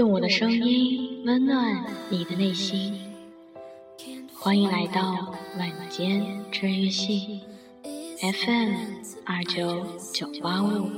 [0.00, 2.98] 用我的声音温暖你的内心，
[4.32, 7.42] 欢迎来到晚间治愈系
[8.18, 8.72] FM
[9.26, 10.88] 二九九八五。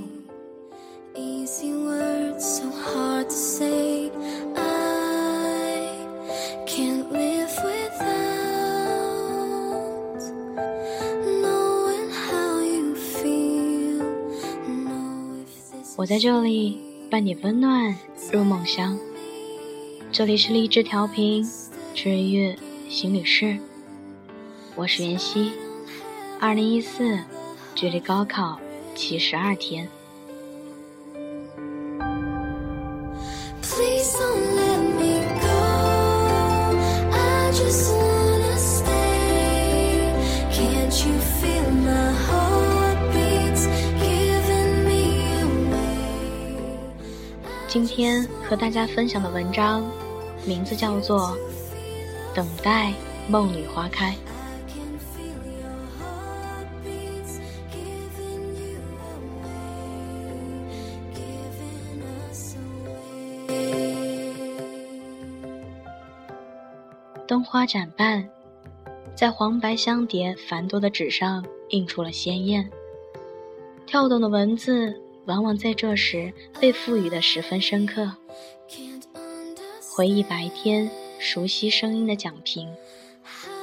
[15.97, 16.79] 我在这里
[17.11, 17.97] 伴你温暖
[18.33, 18.99] 入梦乡。
[20.11, 21.47] 这里是励志调频，
[21.95, 22.57] 治愈
[22.89, 23.59] 行旅室。
[24.75, 25.53] 我是袁熙。
[26.41, 27.19] 二零一四，
[27.75, 28.59] 距离高考
[28.95, 29.87] 七十二天。
[47.73, 49.83] 今天和大家分享的文章，
[50.45, 51.35] 名字叫做
[52.37, 52.93] 《等待
[53.31, 54.11] 梦里花开》。
[67.27, 68.29] 灯花展瓣，
[69.15, 72.71] 在黄白相叠、繁多的纸上印出了鲜艳、
[73.87, 75.02] 跳动的文字。
[75.27, 78.13] 往往在这时被赋予的十分深刻。
[79.95, 82.69] 回忆白天熟悉声音的讲评，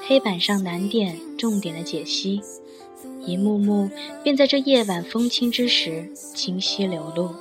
[0.07, 2.41] 黑板上难点重点的解析，
[3.25, 3.89] 一幕幕
[4.23, 7.31] 便在这夜晚风轻之时清晰流露。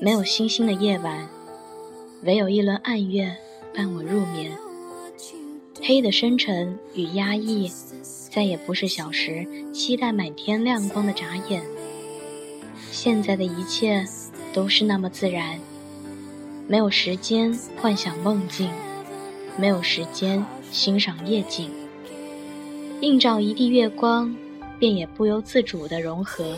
[0.00, 1.28] 没有星星的夜晚，
[2.24, 3.36] 唯有一轮暗月
[3.72, 4.52] 伴我入眠。
[5.80, 7.70] 黑的深沉与压抑，
[8.30, 11.62] 再也不是小时期待满天亮光的眨眼。
[12.92, 14.06] 现在的一切
[14.52, 15.58] 都是那么自然，
[16.68, 18.70] 没有时间幻想梦境，
[19.56, 21.70] 没有时间欣赏夜景。
[23.00, 24.36] 映照一地月光，
[24.78, 26.54] 便也不由自主地融合，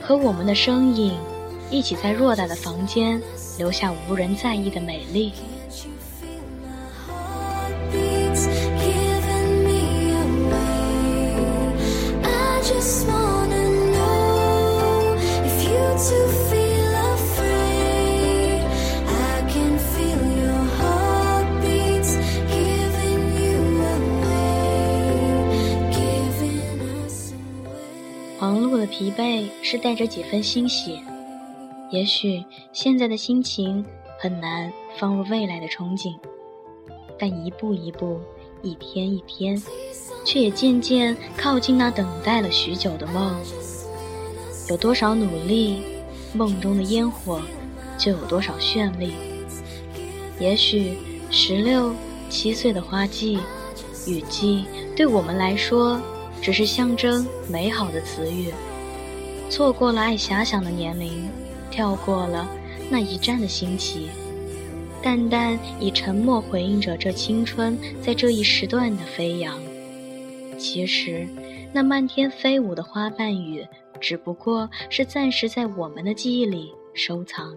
[0.00, 1.18] 和我们的身影
[1.72, 3.20] 一起在偌大的房间
[3.58, 5.32] 留下无人在意的美丽。
[28.86, 31.00] 疲惫是带着几分欣喜，
[31.90, 33.82] 也许现在的心情
[34.18, 36.14] 很难放入未来的憧憬，
[37.18, 38.20] 但一步一步，
[38.62, 39.62] 一天一天，
[40.22, 43.34] 却也渐渐靠近那等待了许久的梦。
[44.70, 45.82] 有多少努力，
[46.32, 47.42] 梦中的烟火
[47.98, 49.14] 就有多少绚丽。
[50.38, 50.96] 也许
[51.28, 51.92] 十六
[52.28, 53.40] 七岁的花季、
[54.06, 54.64] 雨季，
[54.94, 56.00] 对我们来说，
[56.40, 58.52] 只是象征美好的词语。
[59.50, 61.28] 错过了爱遐想的年龄，
[61.68, 62.48] 跳过了
[62.88, 64.08] 那一站的新奇，
[65.02, 69.58] 淡淡以沉默回应着这青春在这一时段的飞扬。
[70.56, 71.26] 其实，
[71.72, 73.66] 那漫天飞舞的花瓣雨，
[74.00, 77.56] 只不过是暂时在我们的记忆里收藏。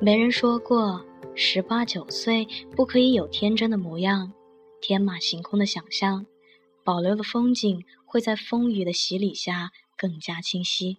[0.00, 4.32] 没人说过十八九岁不可以有天真的模样，
[4.80, 6.26] 天马行空的想象，
[6.82, 9.70] 保留的风景会在风雨的洗礼下。
[10.00, 10.98] 更加清晰，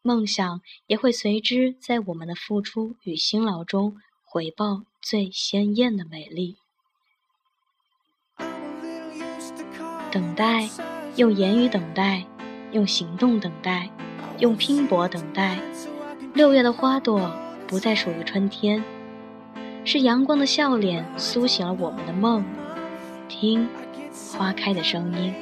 [0.00, 6.54] 梦想也会随之在我们的付出与辛劳中回报最鲜艳的美丽。
[10.12, 10.70] 等待，
[11.16, 12.24] 用言语等待，
[12.72, 13.88] 用行动等待，
[14.38, 15.58] 用拼搏等待。
[16.34, 17.30] 六月的花朵
[17.66, 18.82] 不再属于春天，
[19.84, 22.44] 是阳光的笑脸苏醒了我们的梦。
[23.28, 23.68] 听，
[24.36, 25.32] 花开的声音。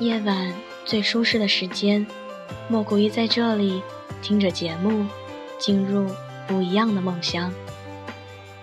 [0.00, 0.52] 夜晚
[0.84, 2.06] 最舒适的时间，
[2.68, 3.82] 莫过于在这里
[4.20, 5.06] 听着节目，
[5.58, 6.08] 进入
[6.46, 7.52] 不一样的梦乡。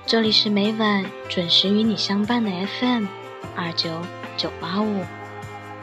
[0.06, 3.06] 这里是每晚准时与你相伴的 FM
[3.56, 4.02] 二九
[4.36, 5.04] 九八五，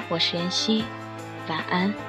[0.09, 0.85] 我是妍希，
[1.49, 2.06] 晚安。